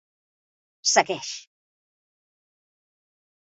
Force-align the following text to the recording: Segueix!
Segueix! 0.91 1.29